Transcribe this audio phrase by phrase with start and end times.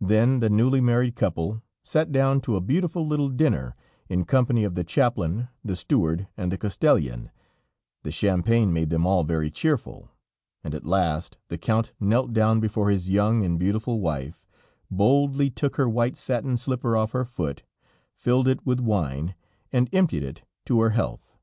[0.00, 3.76] Then the newly married couple sat down to a beautiful little dinner
[4.08, 7.30] in company of the chaplain, the steward and the castellan;
[8.02, 10.08] the champagne made them all very cheerful,
[10.64, 14.46] and at last the Count knelt down before his young and beautiful wife,
[14.90, 17.62] boldly took her white satin slipper off her foot,
[18.14, 19.34] filled it with wine,
[19.70, 21.36] and emptied it to her health.